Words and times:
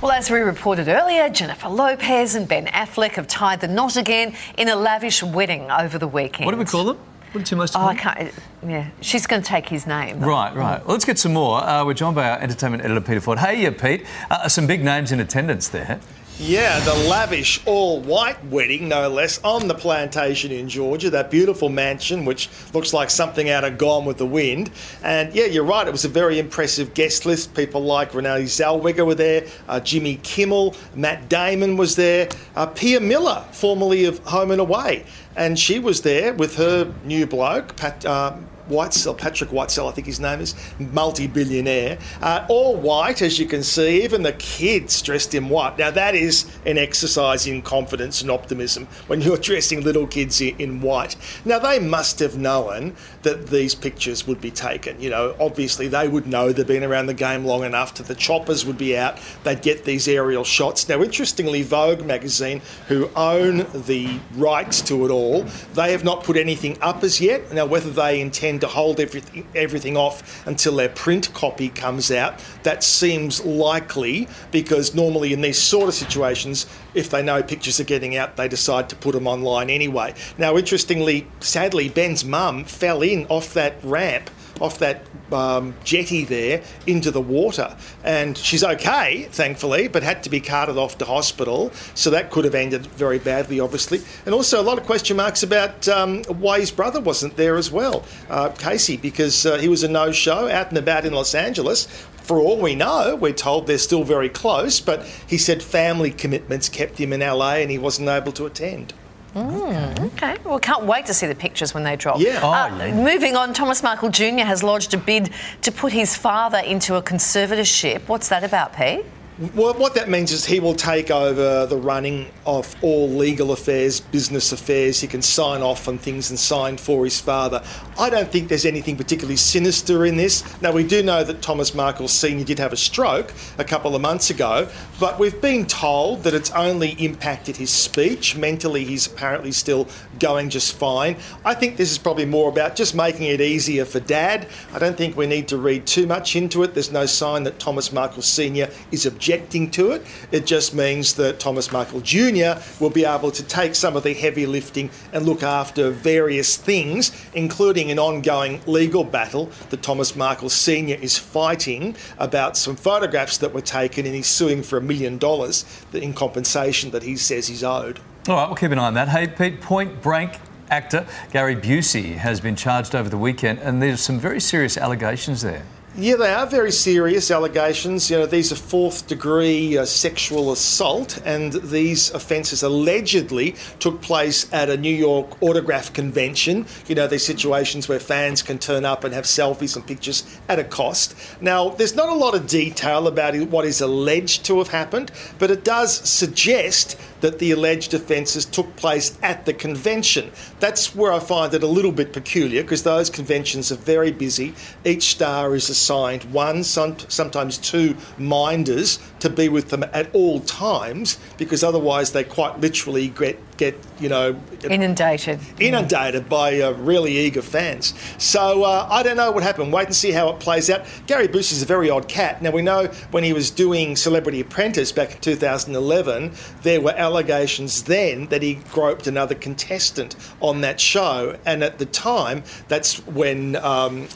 Well, 0.00 0.12
as 0.12 0.30
we 0.30 0.38
reported 0.38 0.86
earlier, 0.86 1.28
Jennifer 1.28 1.68
Lopez 1.68 2.36
and 2.36 2.46
Ben 2.46 2.66
Affleck 2.66 3.12
have 3.16 3.26
tied 3.26 3.60
the 3.60 3.66
knot 3.66 3.96
again 3.96 4.32
in 4.56 4.68
a 4.68 4.76
lavish 4.76 5.24
wedding 5.24 5.72
over 5.72 5.98
the 5.98 6.06
weekend. 6.06 6.46
What 6.46 6.52
do 6.52 6.58
we 6.58 6.64
call 6.66 6.84
them? 6.84 6.98
What 7.32 7.40
did 7.44 7.50
you 7.50 7.56
most? 7.56 7.74
Oh, 7.76 7.80
I 7.80 7.96
can't. 7.96 8.32
Yeah, 8.64 8.90
she's 9.00 9.26
going 9.26 9.42
to 9.42 9.48
take 9.48 9.68
his 9.68 9.88
name. 9.88 10.20
though. 10.20 10.28
Right, 10.28 10.54
right. 10.54 10.86
Well, 10.86 10.92
let's 10.92 11.04
get 11.04 11.18
some 11.18 11.32
more. 11.32 11.64
Uh, 11.64 11.84
we're 11.84 11.94
joined 11.94 12.14
by 12.14 12.30
our 12.30 12.38
entertainment 12.38 12.84
editor, 12.84 13.00
Peter 13.00 13.20
Ford. 13.20 13.40
Hey, 13.40 13.60
yeah, 13.60 13.70
Pete. 13.70 14.06
Uh, 14.30 14.48
some 14.48 14.68
big 14.68 14.84
names 14.84 15.10
in 15.10 15.18
attendance 15.18 15.66
there. 15.68 15.98
Yeah, 16.40 16.78
the 16.84 16.94
lavish 16.94 17.60
all 17.66 18.00
white 18.00 18.44
wedding, 18.44 18.88
no 18.88 19.08
less, 19.08 19.42
on 19.42 19.66
the 19.66 19.74
plantation 19.74 20.52
in 20.52 20.68
Georgia, 20.68 21.10
that 21.10 21.32
beautiful 21.32 21.68
mansion 21.68 22.24
which 22.24 22.48
looks 22.72 22.92
like 22.92 23.10
something 23.10 23.50
out 23.50 23.64
of 23.64 23.76
Gone 23.76 24.04
with 24.04 24.18
the 24.18 24.26
Wind. 24.26 24.70
And 25.02 25.34
yeah, 25.34 25.46
you're 25.46 25.64
right, 25.64 25.88
it 25.88 25.90
was 25.90 26.04
a 26.04 26.08
very 26.08 26.38
impressive 26.38 26.94
guest 26.94 27.26
list. 27.26 27.54
People 27.54 27.80
like 27.80 28.14
Renee 28.14 28.44
Zellweger 28.44 29.04
were 29.04 29.16
there, 29.16 29.48
uh, 29.68 29.80
Jimmy 29.80 30.20
Kimmel, 30.22 30.76
Matt 30.94 31.28
Damon 31.28 31.76
was 31.76 31.96
there, 31.96 32.28
uh, 32.54 32.66
Pia 32.66 33.00
Miller, 33.00 33.44
formerly 33.50 34.04
of 34.04 34.20
Home 34.20 34.52
and 34.52 34.60
Away. 34.60 35.04
And 35.38 35.58
she 35.58 35.78
was 35.78 36.02
there 36.02 36.34
with 36.34 36.56
her 36.56 36.92
new 37.04 37.26
bloke, 37.26 37.76
Pat. 37.76 38.04
Uh, 38.04 38.36
Whitesell, 38.68 39.16
Patrick 39.16 39.50
Whitesell, 39.50 39.88
I 39.88 39.92
think 39.92 40.06
his 40.06 40.20
name 40.20 40.40
is, 40.40 40.54
multi-billionaire, 40.78 41.98
uh, 42.20 42.46
all 42.48 42.76
white, 42.76 43.22
as 43.22 43.38
you 43.38 43.46
can 43.46 43.62
see, 43.62 44.02
even 44.04 44.22
the 44.22 44.32
kids 44.34 45.00
dressed 45.02 45.34
in 45.34 45.48
white. 45.48 45.78
Now 45.78 45.90
that 45.90 46.14
is 46.14 46.46
an 46.66 46.78
exercise 46.78 47.46
in 47.46 47.62
confidence 47.62 48.20
and 48.20 48.30
optimism 48.30 48.86
when 49.06 49.20
you're 49.20 49.36
dressing 49.48 49.82
little 49.82 50.06
kids 50.06 50.40
in, 50.40 50.80
white. 50.80 51.16
Now 51.44 51.58
they 51.58 51.78
must 51.78 52.18
have 52.20 52.36
known 52.36 52.94
that 53.22 53.48
these 53.48 53.74
pictures 53.74 54.26
would 54.26 54.40
be 54.40 54.50
taken. 54.50 55.00
You 55.00 55.10
know, 55.10 55.34
obviously 55.40 55.88
they 55.88 56.06
would 56.06 56.26
know 56.26 56.52
they've 56.52 56.66
been 56.66 56.84
around 56.84 57.06
the 57.06 57.14
game 57.14 57.44
long 57.44 57.64
enough 57.64 57.94
to 57.94 58.02
the 58.02 58.14
choppers 58.14 58.64
would 58.66 58.78
be 58.78 58.96
out. 58.96 59.18
They'd 59.44 59.62
get 59.62 59.84
these 59.84 60.06
aerial 60.06 60.44
shots. 60.44 60.88
Now, 60.88 61.02
interestingly, 61.02 61.62
Vogue 61.62 62.04
magazine, 62.04 62.60
who 62.88 63.10
own 63.16 63.66
the 63.72 64.20
rights 64.34 64.82
to 64.82 65.04
it 65.06 65.10
all, 65.10 65.27
they 65.74 65.92
have 65.92 66.04
not 66.04 66.24
put 66.24 66.36
anything 66.36 66.78
up 66.80 67.02
as 67.02 67.20
yet. 67.20 67.52
Now, 67.52 67.66
whether 67.66 67.90
they 67.90 68.20
intend 68.20 68.60
to 68.62 68.66
hold 68.68 69.00
everything 69.00 69.46
everything 69.54 69.96
off 69.96 70.46
until 70.46 70.76
their 70.76 70.88
print 70.88 71.32
copy 71.34 71.68
comes 71.68 72.10
out. 72.10 72.42
That 72.62 72.82
seems 72.82 73.44
likely 73.44 74.28
because 74.50 74.94
normally 74.94 75.32
in 75.32 75.40
these 75.40 75.58
sort 75.58 75.88
of 75.88 75.94
situations, 75.94 76.66
if 76.94 77.10
they 77.10 77.22
know 77.22 77.42
pictures 77.42 77.80
are 77.80 77.84
getting 77.84 78.16
out, 78.16 78.36
they 78.36 78.48
decide 78.48 78.88
to 78.90 78.96
put 78.96 79.12
them 79.12 79.26
online 79.26 79.70
anyway. 79.70 80.14
Now, 80.36 80.56
interestingly, 80.56 81.26
sadly, 81.40 81.88
Ben's 81.88 82.24
mum 82.24 82.64
fell 82.64 83.02
in 83.02 83.26
off 83.26 83.54
that 83.54 83.76
ramp 83.82 84.30
off 84.60 84.78
that 84.78 85.02
um, 85.32 85.74
jetty 85.84 86.24
there 86.24 86.62
into 86.86 87.10
the 87.10 87.20
water. 87.20 87.76
And 88.04 88.36
she's 88.36 88.64
okay, 88.64 89.28
thankfully, 89.30 89.88
but 89.88 90.02
had 90.02 90.22
to 90.24 90.30
be 90.30 90.40
carted 90.40 90.76
off 90.76 90.98
to 90.98 91.04
hospital. 91.04 91.70
So 91.94 92.10
that 92.10 92.30
could 92.30 92.44
have 92.44 92.54
ended 92.54 92.86
very 92.86 93.18
badly, 93.18 93.60
obviously. 93.60 94.00
And 94.24 94.34
also 94.34 94.60
a 94.60 94.64
lot 94.64 94.78
of 94.78 94.84
question 94.84 95.16
marks 95.16 95.42
about 95.42 95.88
um, 95.88 96.24
why 96.24 96.60
his 96.60 96.70
brother 96.70 97.00
wasn't 97.00 97.36
there 97.36 97.56
as 97.56 97.70
well, 97.70 98.04
uh, 98.30 98.50
Casey, 98.50 98.96
because 98.96 99.46
uh, 99.46 99.58
he 99.58 99.68
was 99.68 99.82
a 99.82 99.88
no 99.88 100.12
show 100.12 100.48
out 100.48 100.68
and 100.68 100.78
about 100.78 101.04
in 101.04 101.12
Los 101.12 101.34
Angeles. 101.34 101.86
For 102.22 102.38
all 102.38 102.60
we 102.60 102.74
know, 102.74 103.16
we're 103.16 103.32
told 103.32 103.66
they're 103.66 103.78
still 103.78 104.04
very 104.04 104.28
close, 104.28 104.80
but 104.80 105.04
he 105.26 105.38
said 105.38 105.62
family 105.62 106.10
commitments 106.10 106.68
kept 106.68 106.98
him 106.98 107.12
in 107.12 107.20
LA 107.20 107.54
and 107.54 107.70
he 107.70 107.78
wasn't 107.78 108.08
able 108.08 108.32
to 108.32 108.44
attend. 108.44 108.92
Okay, 109.36 110.36
well, 110.44 110.58
can't 110.58 110.84
wait 110.84 111.06
to 111.06 111.14
see 111.14 111.26
the 111.26 111.34
pictures 111.34 111.74
when 111.74 111.82
they 111.84 111.96
drop. 111.96 112.18
Yeah. 112.20 112.40
Oh, 112.42 112.50
Uh. 112.50 112.92
Moving 112.92 113.36
on, 113.36 113.52
Thomas 113.54 113.82
Markle 113.82 114.10
Jr. 114.10 114.44
has 114.44 114.62
lodged 114.62 114.94
a 114.94 114.98
bid 114.98 115.30
to 115.62 115.70
put 115.72 115.92
his 115.92 116.16
father 116.16 116.58
into 116.58 116.96
a 116.96 117.02
conservatorship. 117.02 118.02
What's 118.08 118.28
that 118.28 118.42
about, 118.44 118.74
Pete? 118.74 119.04
What 119.38 119.94
that 119.94 120.08
means 120.08 120.32
is 120.32 120.44
he 120.44 120.58
will 120.58 120.74
take 120.74 121.12
over 121.12 121.64
the 121.64 121.76
running 121.76 122.26
of 122.44 122.74
all 122.82 123.08
legal 123.08 123.52
affairs, 123.52 124.00
business 124.00 124.50
affairs. 124.50 125.00
He 125.00 125.06
can 125.06 125.22
sign 125.22 125.62
off 125.62 125.86
on 125.86 125.96
things 125.96 126.30
and 126.30 126.36
sign 126.36 126.76
for 126.76 127.04
his 127.04 127.20
father. 127.20 127.62
I 127.96 128.10
don't 128.10 128.28
think 128.32 128.48
there's 128.48 128.64
anything 128.64 128.96
particularly 128.96 129.36
sinister 129.36 130.04
in 130.04 130.16
this. 130.16 130.42
Now, 130.60 130.72
we 130.72 130.82
do 130.82 131.04
know 131.04 131.22
that 131.22 131.40
Thomas 131.40 131.72
Markle 131.72 132.08
Sr. 132.08 132.44
did 132.44 132.58
have 132.58 132.72
a 132.72 132.76
stroke 132.76 133.32
a 133.58 133.64
couple 133.64 133.94
of 133.94 134.02
months 134.02 134.30
ago, 134.30 134.68
but 134.98 135.20
we've 135.20 135.40
been 135.40 135.66
told 135.66 136.24
that 136.24 136.34
it's 136.34 136.50
only 136.50 136.96
impacted 136.98 137.58
his 137.58 137.70
speech. 137.70 138.34
Mentally, 138.36 138.84
he's 138.84 139.06
apparently 139.06 139.52
still 139.52 139.86
going 140.18 140.50
just 140.50 140.74
fine. 140.74 141.16
I 141.44 141.54
think 141.54 141.76
this 141.76 141.92
is 141.92 141.98
probably 141.98 142.26
more 142.26 142.48
about 142.48 142.74
just 142.74 142.92
making 142.92 143.26
it 143.26 143.40
easier 143.40 143.84
for 143.84 144.00
dad. 144.00 144.48
I 144.74 144.80
don't 144.80 144.96
think 144.96 145.16
we 145.16 145.28
need 145.28 145.46
to 145.46 145.58
read 145.58 145.86
too 145.86 146.08
much 146.08 146.34
into 146.34 146.64
it. 146.64 146.74
There's 146.74 146.90
no 146.90 147.06
sign 147.06 147.44
that 147.44 147.60
Thomas 147.60 147.92
Markle 147.92 148.22
Sr. 148.22 148.68
is 148.90 149.06
objecting 149.28 149.70
to 149.70 149.90
it. 149.90 150.06
It 150.32 150.46
just 150.46 150.74
means 150.74 151.14
that 151.14 151.38
Thomas 151.38 151.70
Markle 151.70 152.00
Jr. 152.00 152.60
will 152.80 152.88
be 152.88 153.04
able 153.04 153.30
to 153.32 153.42
take 153.42 153.74
some 153.74 153.94
of 153.94 154.02
the 154.02 154.14
heavy 154.14 154.46
lifting 154.46 154.88
and 155.12 155.26
look 155.26 155.42
after 155.42 155.90
various 155.90 156.56
things, 156.56 157.12
including 157.34 157.90
an 157.90 157.98
ongoing 157.98 158.62
legal 158.66 159.04
battle 159.04 159.50
that 159.68 159.82
Thomas 159.82 160.16
Markle 160.16 160.48
Sr. 160.48 160.94
is 160.94 161.18
fighting 161.18 161.94
about 162.16 162.56
some 162.56 162.74
photographs 162.74 163.36
that 163.38 163.52
were 163.52 163.60
taken 163.60 164.06
and 164.06 164.14
he's 164.14 164.26
suing 164.26 164.62
for 164.62 164.78
a 164.78 164.80
million 164.80 165.18
dollars 165.18 165.66
in 165.92 166.14
compensation 166.14 166.90
that 166.92 167.02
he 167.02 167.14
says 167.14 167.48
he's 167.48 167.62
owed. 167.62 168.00
All 168.28 168.36
right, 168.36 168.46
we'll 168.46 168.56
keep 168.56 168.70
an 168.70 168.78
eye 168.78 168.86
on 168.86 168.94
that. 168.94 169.10
Hey, 169.10 169.26
Pete, 169.26 169.60
Point 169.60 170.00
Break 170.00 170.30
actor 170.70 171.06
Gary 171.32 171.56
Busey 171.56 172.16
has 172.16 172.40
been 172.40 172.56
charged 172.56 172.94
over 172.94 173.10
the 173.10 173.18
weekend, 173.18 173.58
and 173.58 173.82
there's 173.82 174.00
some 174.00 174.18
very 174.18 174.40
serious 174.40 174.78
allegations 174.78 175.42
there. 175.42 175.64
Yeah, 176.00 176.14
they 176.14 176.32
are 176.32 176.46
very 176.46 176.70
serious 176.70 177.28
allegations. 177.28 178.08
You 178.08 178.18
know, 178.18 178.26
these 178.26 178.52
are 178.52 178.54
fourth 178.54 179.08
degree 179.08 179.76
uh, 179.76 179.84
sexual 179.84 180.52
assault, 180.52 181.20
and 181.24 181.54
these 181.54 182.12
offences 182.12 182.62
allegedly 182.62 183.56
took 183.80 184.00
place 184.00 184.48
at 184.52 184.70
a 184.70 184.76
New 184.76 184.94
York 184.94 185.42
autograph 185.42 185.92
convention. 185.92 186.66
You 186.86 186.94
know, 186.94 187.08
these 187.08 187.26
situations 187.26 187.88
where 187.88 187.98
fans 187.98 188.44
can 188.44 188.60
turn 188.60 188.84
up 188.84 189.02
and 189.02 189.12
have 189.12 189.24
selfies 189.24 189.74
and 189.74 189.84
pictures 189.84 190.22
at 190.48 190.60
a 190.60 190.64
cost. 190.64 191.16
Now, 191.40 191.70
there's 191.70 191.96
not 191.96 192.08
a 192.08 192.14
lot 192.14 192.36
of 192.36 192.46
detail 192.46 193.08
about 193.08 193.34
what 193.48 193.64
is 193.64 193.80
alleged 193.80 194.44
to 194.44 194.58
have 194.58 194.68
happened, 194.68 195.10
but 195.40 195.50
it 195.50 195.64
does 195.64 196.08
suggest 196.08 196.96
that 197.22 197.40
the 197.40 197.50
alleged 197.50 197.92
offences 197.94 198.44
took 198.44 198.76
place 198.76 199.18
at 199.22 199.46
the 199.46 199.52
convention. 199.52 200.30
That's 200.60 200.94
where 200.94 201.12
I 201.12 201.18
find 201.18 201.52
it 201.54 201.64
a 201.64 201.66
little 201.66 201.90
bit 201.90 202.12
peculiar 202.12 202.62
because 202.62 202.84
those 202.84 203.10
conventions 203.10 203.72
are 203.72 203.76
very 203.76 204.12
busy. 204.12 204.54
Each 204.84 205.10
star 205.10 205.56
is 205.56 205.68
assigned 205.88 206.24
one, 206.32 206.62
some, 206.62 206.98
sometimes 207.08 207.56
two 207.56 207.96
minders 208.18 208.98
to 209.20 209.30
be 209.30 209.48
with 209.48 209.70
them 209.70 209.84
at 209.92 210.14
all 210.14 210.40
times 210.40 211.18
because 211.38 211.64
otherwise 211.64 212.12
they 212.12 212.22
quite 212.22 212.60
literally 212.60 213.08
get, 213.08 213.38
get 213.56 213.74
you 213.98 214.08
know, 214.08 214.38
Inundated. 214.64 215.40
inundated 215.58 216.28
by 216.28 216.60
uh, 216.60 216.72
really 216.72 217.16
eager 217.16 217.40
fans. 217.40 217.94
So 218.18 218.64
uh, 218.64 218.86
I 218.90 219.02
don't 219.02 219.16
know 219.16 219.30
what 219.30 219.42
happened. 219.42 219.72
Wait 219.72 219.86
and 219.86 219.96
see 219.96 220.10
how 220.10 220.28
it 220.28 220.40
plays 220.40 220.68
out. 220.68 220.84
Gary 221.06 221.26
Busey 221.26 221.52
is 221.52 221.62
a 221.62 221.66
very 221.66 221.88
odd 221.88 222.06
cat. 222.06 222.42
Now 222.42 222.50
we 222.50 222.62
know 222.62 222.86
when 223.10 223.24
he 223.24 223.32
was 223.32 223.50
doing 223.50 223.96
Celebrity 223.96 224.40
Apprentice 224.40 224.92
back 224.92 225.14
in 225.14 225.20
2011, 225.20 226.32
there 226.62 226.80
were 226.80 226.94
allegations 226.96 227.84
then 227.84 228.26
that 228.26 228.42
he 228.42 228.56
groped 228.72 229.06
another 229.06 229.34
contestant 229.34 230.16
on 230.40 230.60
that 230.60 230.80
show, 230.80 231.38
and 231.46 231.64
at 231.64 231.78
the 231.78 231.86
time, 231.86 232.42
that's 232.68 232.98
when. 233.06 233.56
Um, 233.56 234.08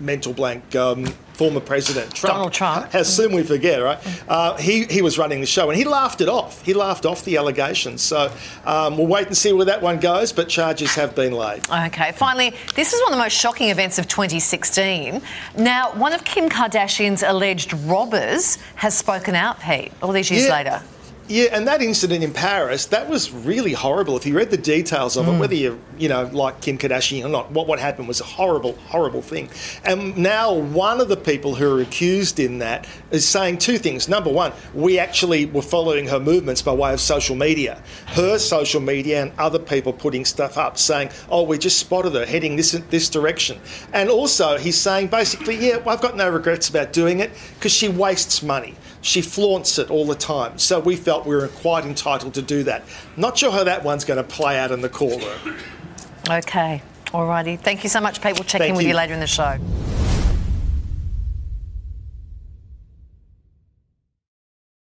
Mental 0.00 0.32
blank. 0.32 0.74
Um, 0.74 1.06
former 1.34 1.60
President 1.60 2.14
Trump. 2.14 2.34
Donald 2.34 2.52
Trump. 2.52 2.92
How 2.92 3.02
soon 3.02 3.32
we 3.34 3.42
forget, 3.42 3.82
right? 3.82 3.98
Uh, 4.28 4.56
he 4.58 4.84
he 4.84 5.00
was 5.00 5.16
running 5.18 5.40
the 5.40 5.46
show 5.46 5.70
and 5.70 5.78
he 5.78 5.84
laughed 5.84 6.20
it 6.20 6.28
off. 6.28 6.62
He 6.62 6.74
laughed 6.74 7.06
off 7.06 7.24
the 7.24 7.36
allegations. 7.38 8.02
So 8.02 8.30
um, 8.64 8.98
we'll 8.98 9.06
wait 9.06 9.26
and 9.28 9.36
see 9.36 9.52
where 9.52 9.64
that 9.66 9.80
one 9.82 10.00
goes. 10.00 10.32
But 10.32 10.48
charges 10.48 10.94
have 10.96 11.14
been 11.14 11.32
laid. 11.32 11.68
Okay, 11.70 12.12
finally, 12.12 12.54
this 12.74 12.92
is 12.92 13.00
one 13.02 13.12
of 13.12 13.18
the 13.18 13.22
most 13.24 13.36
shocking 13.36 13.70
events 13.70 13.98
of 13.98 14.06
2016. 14.08 15.22
Now, 15.56 15.92
one 15.92 16.12
of 16.12 16.24
Kim 16.24 16.48
Kardashian's 16.48 17.22
alleged 17.22 17.72
robbers 17.84 18.56
has 18.76 18.96
spoken 18.96 19.34
out, 19.34 19.60
Pete, 19.60 19.92
all 20.02 20.12
these 20.12 20.30
years 20.30 20.46
Yeah. 20.46 20.52
later. 20.56 20.82
Yeah, 21.30 21.50
and 21.52 21.68
that 21.68 21.80
incident 21.80 22.24
in 22.24 22.32
Paris, 22.32 22.86
that 22.86 23.08
was 23.08 23.30
really 23.30 23.72
horrible. 23.72 24.16
If 24.16 24.26
you 24.26 24.36
read 24.36 24.50
the 24.50 24.56
details 24.56 25.16
of 25.16 25.28
it, 25.28 25.30
hmm. 25.30 25.38
whether 25.38 25.54
you, 25.54 25.80
you 25.96 26.08
know, 26.08 26.24
like 26.24 26.60
Kim 26.60 26.76
Kardashian 26.76 27.24
or 27.24 27.28
not, 27.28 27.52
what, 27.52 27.68
what 27.68 27.78
happened 27.78 28.08
was 28.08 28.20
a 28.20 28.24
horrible, 28.24 28.72
horrible 28.88 29.22
thing. 29.22 29.48
And 29.84 30.16
now 30.16 30.52
one 30.52 31.00
of 31.00 31.08
the 31.08 31.16
people 31.16 31.54
who 31.54 31.72
are 31.72 31.80
accused 31.80 32.40
in 32.40 32.58
that 32.58 32.88
is 33.12 33.28
saying 33.28 33.58
two 33.58 33.78
things. 33.78 34.08
Number 34.08 34.28
one, 34.28 34.52
we 34.74 34.98
actually 34.98 35.46
were 35.46 35.62
following 35.62 36.08
her 36.08 36.18
movements 36.18 36.62
by 36.62 36.72
way 36.72 36.92
of 36.92 37.00
social 37.00 37.36
media. 37.36 37.80
Her 38.06 38.36
social 38.36 38.80
media 38.80 39.22
and 39.22 39.32
other 39.38 39.60
people 39.60 39.92
putting 39.92 40.24
stuff 40.24 40.58
up 40.58 40.78
saying, 40.78 41.10
oh, 41.28 41.44
we 41.44 41.58
just 41.58 41.78
spotted 41.78 42.12
her 42.14 42.26
heading 42.26 42.56
this, 42.56 42.72
this 42.72 43.08
direction. 43.08 43.60
And 43.92 44.10
also, 44.10 44.58
he's 44.58 44.80
saying 44.80 45.06
basically, 45.06 45.54
yeah, 45.64 45.80
I've 45.86 46.02
got 46.02 46.16
no 46.16 46.28
regrets 46.28 46.68
about 46.68 46.92
doing 46.92 47.20
it 47.20 47.30
because 47.54 47.70
she 47.70 47.88
wastes 47.88 48.42
money. 48.42 48.74
She 49.02 49.22
flaunts 49.22 49.78
it 49.78 49.90
all 49.90 50.06
the 50.06 50.14
time. 50.14 50.58
So 50.58 50.78
we 50.78 50.96
felt 50.96 51.19
we 51.26 51.34
were 51.36 51.48
quite 51.48 51.84
entitled 51.84 52.34
to 52.34 52.42
do 52.42 52.62
that. 52.64 52.84
Not 53.16 53.38
sure 53.38 53.50
how 53.52 53.64
that 53.64 53.84
one's 53.84 54.04
going 54.04 54.16
to 54.18 54.24
play 54.24 54.58
out 54.58 54.70
in 54.70 54.80
the 54.80 54.88
courtroom. 54.88 55.56
Okay, 56.28 56.82
All 57.12 57.26
righty. 57.26 57.56
Thank 57.56 57.82
you 57.82 57.88
so 57.90 58.00
much, 58.00 58.20
Pete. 58.20 58.34
We'll 58.34 58.44
check 58.44 58.60
Thank 58.60 58.70
in 58.70 58.76
with 58.76 58.84
you 58.84 58.90
you. 58.90 58.96
later 58.96 59.14
in 59.14 59.20
the 59.20 59.26
show. 59.26 59.58